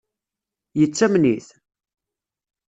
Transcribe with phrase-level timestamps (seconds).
[0.79, 1.47] Yettamen-it?